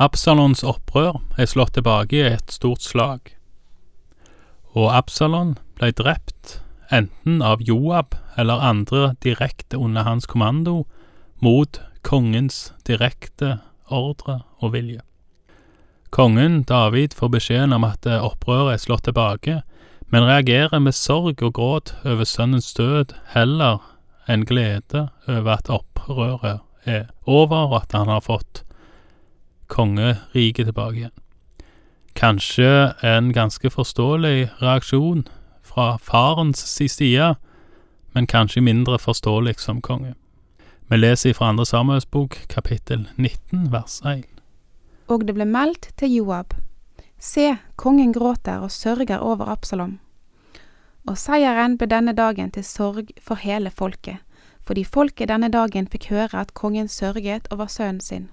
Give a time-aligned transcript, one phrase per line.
[0.00, 3.34] Absalons opprør er slått tilbake i et stort slag,
[4.72, 6.60] og Absalon ble drept
[6.92, 10.86] enten av Joab eller andre direkte under hans kommando,
[11.44, 13.58] mot kongens direkte
[13.92, 15.02] ordre og vilje.
[16.12, 19.60] Kongen, David, får beskjeden om at opprøret er slått tilbake,
[20.12, 23.80] men reagerer med sorg og gråt over sønnens død heller
[24.28, 28.64] enn glede over at opprøret er over, og at han har fått
[29.72, 31.14] kongeriket tilbake igjen.
[32.18, 35.24] Kanskje en ganske forståelig reaksjon
[35.64, 37.34] fra farens si side,
[38.12, 40.14] men kanskje mindre forståelig som konge.
[40.90, 44.26] Vi leser fra andre Samuels bok, kapittel 19, vers 1.
[45.08, 46.52] Og det ble meldt til Joab.
[47.18, 49.98] Se, kongen gråter og sørger over Absalom.
[51.08, 54.20] Og seieren ble denne dagen til sorg for hele folket,
[54.66, 58.28] fordi folket denne dagen fikk høre at kongen sørget over sønnen sin.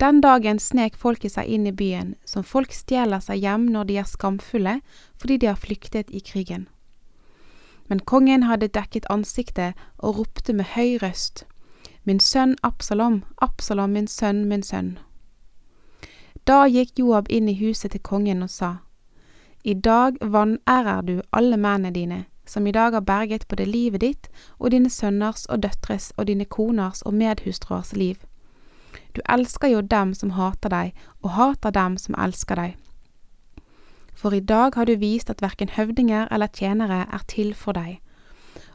[0.00, 3.96] Den dagen snek folket seg inn i byen, som folk stjeler seg hjem når de
[4.00, 4.78] er skamfulle
[5.20, 6.68] fordi de har flyktet i krigen.
[7.88, 11.44] Men kongen hadde dekket ansiktet og ropte med høy røst,
[12.08, 14.94] Min sønn Absalom, Absalom, min sønn, min sønn.
[16.48, 18.70] Da gikk Joab inn i huset til kongen og sa,
[19.64, 24.30] I dag vanærer du alle mennene dine, som i dag har berget både livet ditt
[24.58, 28.16] og dine sønners og døtres og dine koners og medhustruers liv
[29.14, 32.76] du elsker jo dem som hater deg, og hater dem som elsker deg.
[34.14, 37.98] For i dag har du vist at verken høvdinger eller tjenere er til for deg.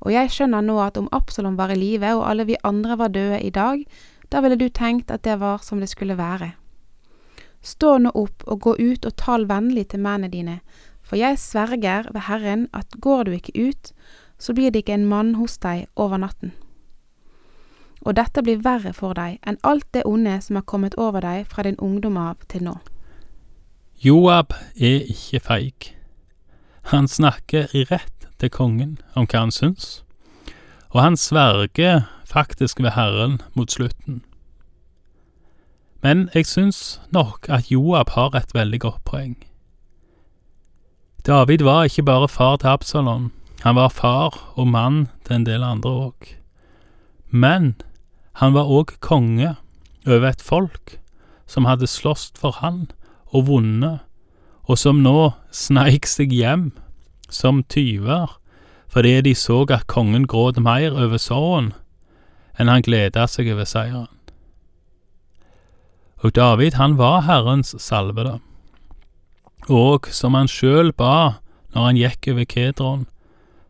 [0.00, 3.12] Og jeg skjønner nå at om Absalom var i live og alle vi andre var
[3.12, 3.84] døde i dag,
[4.32, 6.52] da ville du tenkt at det var som det skulle være.
[7.60, 10.60] Stå nå opp og gå ut og tal vennlig til mennene dine,
[11.02, 13.92] for jeg sverger ved Herren at går du ikke ut,
[14.38, 16.54] så blir det ikke en mann hos deg over natten
[18.00, 21.46] og dette blir verre for deg enn alt det onde som har kommet over deg
[21.50, 22.78] fra din ungdom av til nå.
[24.00, 25.90] Joab er ikke feig.
[26.88, 30.00] Han snakker rett til kongen om hva han syns,
[30.90, 34.22] og han sverger faktisk ved Herren mot slutten.
[36.02, 39.36] Men jeg syns nok at Joab har et veldig godt poeng.
[41.26, 45.62] David var ikke bare far til Absalon, han var far og mann til en del
[45.62, 46.30] andre òg.
[47.28, 47.74] Men
[48.38, 49.56] han var òg konge
[50.06, 50.98] over et folk
[51.50, 52.90] som hadde slåss for han
[53.34, 54.00] og vunnet,
[54.70, 56.70] og som nå sneik seg hjem
[57.30, 58.36] som tyver
[58.90, 61.72] fordi de så at kongen gråt mer over sorgen
[62.58, 64.10] enn han gleda seg over seieren.
[66.20, 68.40] Og David, han var Herrens salvede,
[69.70, 71.40] og som han sjøl ba
[71.72, 73.06] når han gikk over Kedron,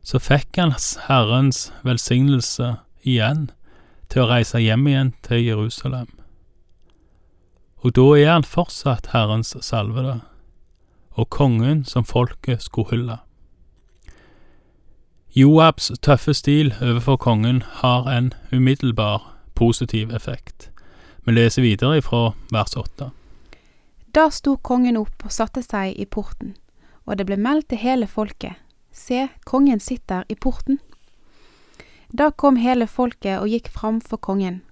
[0.02, 0.72] så fikk han
[1.06, 3.50] Herrens velsignelse igjen
[4.10, 6.08] til å reise hjem igjen til Jerusalem.
[7.80, 10.20] Og da er han fortsatt Herrens salvede,
[11.16, 13.18] og kongen som folket skulle hylle.
[15.30, 19.22] Joabs tøffe stil overfor kongen har en umiddelbar
[19.54, 20.70] positiv effekt.
[21.24, 23.10] Vi leser videre fra vers åtte.
[24.14, 26.56] Da sto kongen opp og satte seg i porten,
[27.06, 28.58] og det ble meldt til hele folket,
[28.90, 30.80] se, kongen sitter i porten.
[32.12, 34.62] Da kom hele folket og gikk fram for kongen,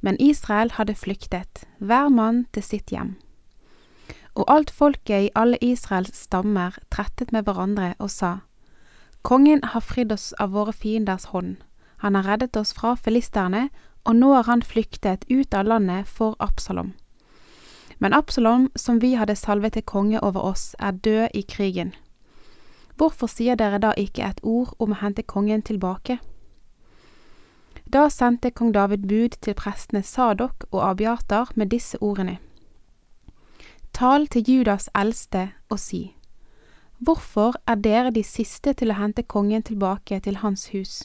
[0.00, 3.14] men Israel hadde flyktet, hver mann til sitt hjem.
[4.34, 8.40] Og alt folket i alle Israels stammer trettet med hverandre og sa,
[9.22, 11.60] Kongen har fridd oss av våre fienders hånd,
[12.02, 13.68] han har reddet oss fra filisterne,
[14.04, 16.94] og nå har han flyktet ut av landet for Absalom.
[18.02, 21.94] Men Absalom, som vi hadde salvet til konge over oss, er død i krigen.
[22.98, 26.18] Hvorfor sier dere da ikke et ord om å hente kongen tilbake?
[27.92, 32.38] Da sendte kong David bud til prestene Sadok og Abiatar med disse ordene.
[33.92, 36.14] Tal til Judas eldste og si,
[37.02, 41.02] Hvorfor er dere de siste til å hente kongen tilbake til hans hus?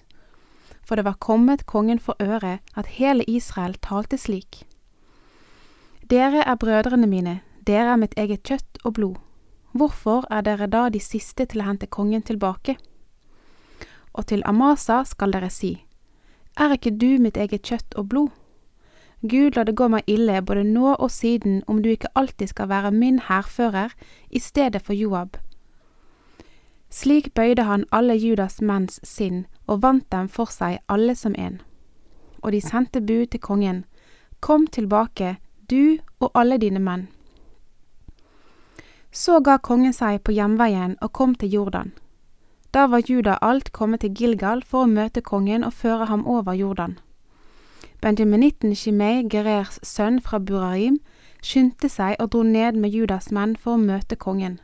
[0.85, 4.61] For det var kommet kongen for øre at hele Israel talte slik.
[6.07, 9.17] Dere er brødrene mine, dere er mitt eget kjøtt og blod.
[9.73, 12.77] Hvorfor er dere da de siste til å hente kongen tilbake?
[14.13, 15.73] Og til Amasa skal dere si,
[16.57, 18.29] er ikke du mitt eget kjøtt og blod?
[19.21, 22.69] Gud, la det gå meg ille både nå og siden om du ikke alltid skal
[22.69, 23.93] være min hærfører
[24.29, 25.37] i stedet for Joab.
[26.89, 31.61] Slik bøyde han alle Judas menns sinn og vant dem for seg alle som en.
[32.41, 33.85] Og de sendte bud til kongen,
[34.39, 35.37] Kom tilbake,
[35.69, 37.07] du og alle dine menn.
[39.11, 41.91] Så ga kongen seg på hjemveien og kom til Jordan.
[42.73, 46.53] Da var Juda alt kommet til Gilgal for å møte kongen og føre ham over
[46.53, 46.97] Jordan.
[48.01, 50.99] Benjaminitten Shimei, Gerers sønn fra Buraim,
[51.41, 54.59] skyndte seg og dro ned med Judas menn for å møte kongen.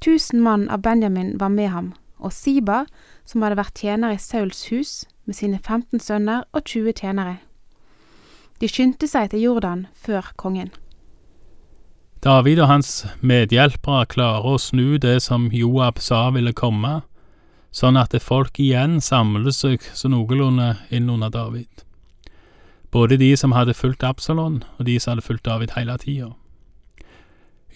[0.00, 2.84] Tusen mann av Benjamin var med ham, og Siba,
[3.24, 7.36] som hadde vært tjener i Sauls hus, med sine 15 sønner og 20 tjenere.
[8.60, 10.70] De skyndte seg til Jordan før kongen.
[12.24, 12.90] David og hans
[13.20, 17.02] medhjelpere klarer å snu det som Joab sa ville komme,
[17.68, 21.84] sånn at folk igjen samler seg så noenlunde inn under David.
[22.88, 26.30] Både de som hadde fulgt Absalon, og de som hadde fulgt David hele tida.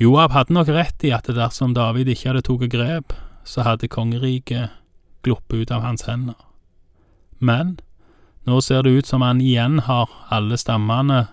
[0.00, 3.12] Joab hadde nok rett i at dersom David ikke hadde tatt grep,
[3.44, 4.72] så hadde kongeriket
[5.26, 6.38] gluppet ut av hans hender.
[7.36, 7.76] Men
[8.48, 11.26] nå ser det ut som han igjen har alle stammene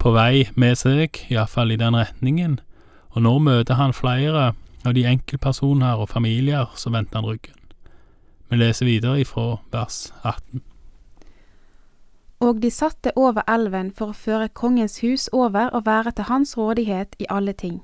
[0.00, 2.58] på vei med seg, iallfall i den retningen,
[3.12, 4.52] og nå møter han flere
[4.86, 7.56] av de enkeltpersoner og familier som vendte han ryggen.
[8.48, 10.62] Vi leser videre ifra vers 18.
[12.40, 16.56] Og de satte over elven for å føre kongens hus over og være til hans
[16.56, 17.82] rådighet i alle ting.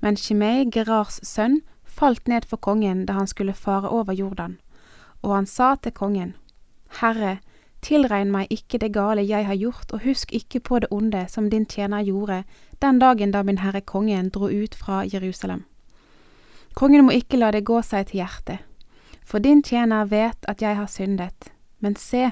[0.00, 4.56] Men Shimei, Gerars sønn, falt ned for kongen da han skulle fare over Jordan,
[5.22, 6.34] og han sa til kongen,
[7.00, 7.38] Herre,
[7.82, 11.50] tilregn meg ikke det gale jeg har gjort, og husk ikke på det onde som
[11.50, 12.44] din tjener gjorde
[12.82, 15.64] den dagen da min herre kongen dro ut fra Jerusalem.
[16.74, 18.58] Kongen må ikke la det gå seg til hjertet,
[19.24, 21.52] for din tjener vet at jeg har syndet.
[21.78, 22.30] Men se,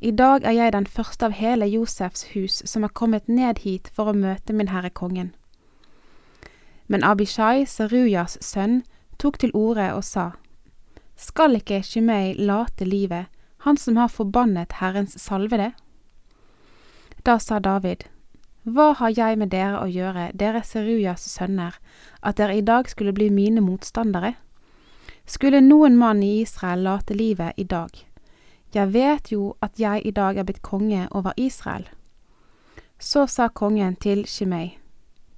[0.00, 3.88] i dag er jeg den første av hele Josefs hus som er kommet ned hit
[3.94, 5.32] for å møte min herre kongen.
[6.88, 8.82] Men Abishai, Serujas sønn,
[9.18, 10.32] tok til orde og sa,
[11.16, 13.30] Skal ikke Shimei late livet,
[13.64, 15.72] han som har forbannet Herrens salvede?
[17.22, 18.04] Da sa David,
[18.62, 21.78] Hva har jeg med dere å gjøre, dere Serujas sønner,
[22.22, 24.34] at dere i dag skulle bli mine motstandere?
[25.26, 27.90] Skulle noen mann i Israel late livet i dag?
[28.74, 31.86] Jeg vet jo at jeg i dag er blitt konge over Israel.
[32.98, 34.78] Så sa kongen til Shimei,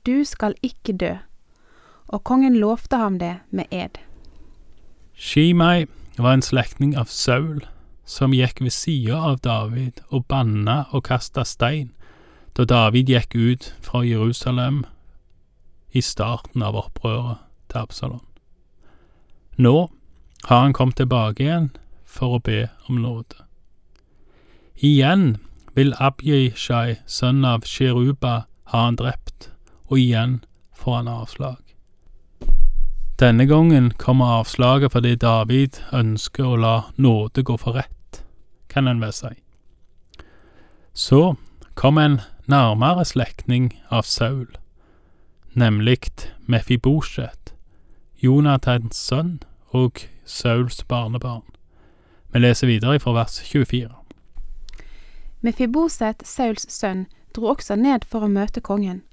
[0.04, 1.16] Du skal ikke dø.
[2.08, 4.00] Og kongen lovte ham det med ed.
[5.14, 5.86] Shimei
[6.18, 7.64] var en slektning av Saul,
[8.04, 11.90] som gikk ved sida av David og banna og kasta stein
[12.54, 14.84] da David gikk ut fra Jerusalem
[15.94, 18.22] i starten av opprøret til Absalon.
[19.56, 19.88] Nå
[20.44, 21.70] har han kommet tilbake igjen
[22.04, 23.40] for å be om nåde.
[24.78, 25.38] Igjen
[25.74, 29.50] vil Abjishai, sønn av Sheruba, ha han drept,
[29.90, 30.40] og igjen
[30.74, 31.63] får han avslag.
[33.20, 38.24] Denne gangen kommer avslaget fordi David ønsker å la nåde gå for rett,
[38.68, 39.30] kan en vel si.
[40.94, 41.36] Så
[41.78, 42.20] kom en
[42.50, 44.48] nærmere slektning av Saul,
[45.54, 46.10] nemlig
[46.50, 47.54] Mefibosjet,
[48.18, 49.38] Jonathans sønn
[49.70, 51.46] og Sauls barnebarn.
[52.32, 53.94] Vi leser videre fra vers 24.
[55.40, 57.06] Mefiboset, Sauls sønn,
[57.36, 59.04] dro også ned for å møte kongen.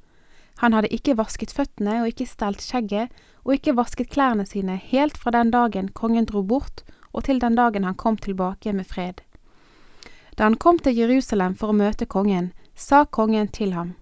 [0.61, 3.09] Han hadde ikke vasket føttene og ikke stelt skjegget
[3.41, 7.57] og ikke vasket klærne sine helt fra den dagen kongen dro bort og til den
[7.57, 9.21] dagen han kom tilbake med fred.
[10.37, 13.95] Da han kom til Jerusalem for å møte kongen, sa kongen til ham,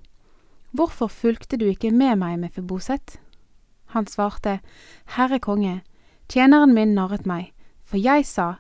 [0.72, 3.18] Hvorfor fulgte du ikke med meg, Mefiboset?
[3.96, 4.60] Han svarte,
[5.16, 5.80] Herre konge,
[6.30, 7.54] tjeneren min narret meg,
[7.84, 8.60] for jeg sa,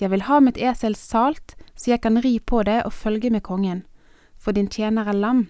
[0.00, 3.42] Jeg vil ha mitt esel salt, så jeg kan ri på det og følge med
[3.42, 3.86] kongen,
[4.36, 5.46] for din tjener er lam.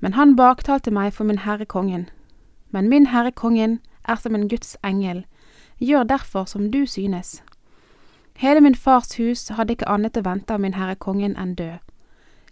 [0.00, 2.08] Men han baktalte meg for min herre kongen.
[2.70, 5.24] Men min herre kongen er som en Guds engel,
[5.78, 7.42] gjør derfor som du synes.
[8.40, 11.78] Hele min fars hus hadde ikke annet å vente av min herre kongen enn død.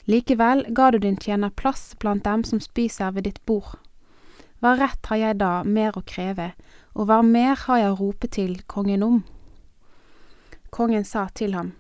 [0.09, 3.76] Likevel ga du din tjener plass blant dem som spiser ved ditt bord.
[4.61, 6.52] Hva rett har jeg da mer å kreve,
[6.95, 9.19] og hva mer har jeg å rope til kongen om?
[10.71, 11.73] Kongen sa til ham,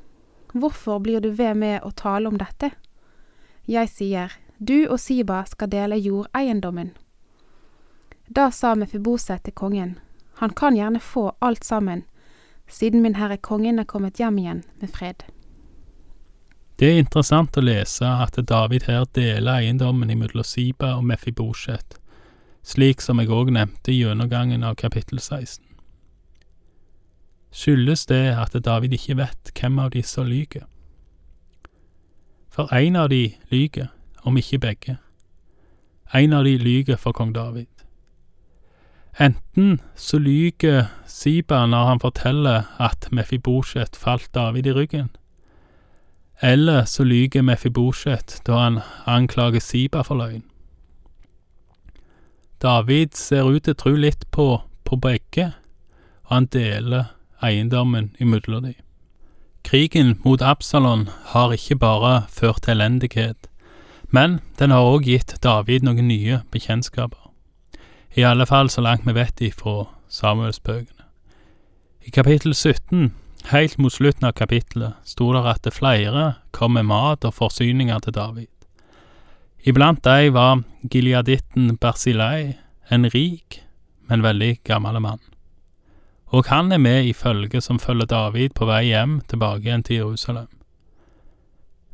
[0.52, 2.70] Hvorfor blir du ved med å tale om dette?
[3.68, 6.90] Jeg sier, Du og Siba skal dele jordeiendommen.
[8.28, 9.98] Da sa Mefiboset til kongen,
[10.38, 12.04] Han kan gjerne få alt sammen,
[12.68, 15.24] siden min herre kongen er kommet hjem igjen med fred.
[16.78, 21.96] Det er interessant å lese at David her deler eiendommen mellom Siba og Mefibosjet,
[22.62, 25.64] slik som jeg òg nevnte i gjennomgangen av kapittel 16.
[27.50, 30.68] Skyldes det at David ikke vet hvem av disse lyver?
[32.48, 33.90] For en av de lyger,
[34.22, 34.96] om ikke begge.
[36.14, 37.66] En av de lyger for kong David.
[39.20, 45.08] Enten så lyger Siba når han forteller at Mefibosjet falt David i ryggen,
[46.40, 50.44] eller så lyger Mefibosjet da han anklager Siba for løgn.
[52.62, 54.46] David ser ut til å tro litt på,
[54.84, 55.52] på begge,
[56.26, 57.10] og han deler
[57.42, 58.74] eiendommen imellom de.
[59.66, 63.47] Krigen mot Absalon har ikke bare ført til elendighet,
[64.10, 67.28] Men den har òg gitt David noen nye bekjentskaper.
[68.16, 71.04] I alle fall så langt vi vet ifra Samuelsbøkene.
[72.08, 73.12] I kapittel 17,
[73.52, 78.00] helt mot slutten av kapittelet, sto det at det flere kom med mat og forsyninger
[78.06, 78.48] til David.
[79.68, 82.56] Iblant de var gileaditten Bersilei,
[82.90, 83.60] en rik,
[84.08, 85.20] men veldig gammel mann.
[86.32, 89.96] Og han er med i følget som følger David på vei hjem tilbake igjen til
[89.96, 90.48] Jerusalem.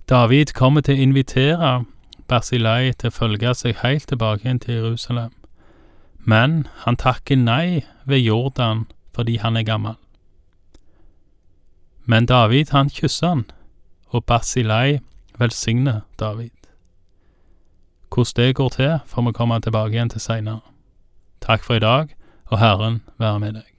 [0.09, 1.73] David kommer til å invitere
[2.29, 5.33] Bersilei til å følge seg helt tilbake igjen til Jerusalem,
[6.19, 9.99] men han takker nei ved Jordan fordi han er gammel.
[12.05, 13.45] Men David, han kysser han,
[14.09, 14.99] og Basilei
[15.39, 16.51] velsigner David.
[18.15, 20.61] Hvordan det går til, får vi komme tilbake igjen til seinere.
[21.41, 22.15] Takk for i dag,
[22.47, 23.74] og Herren være med deg.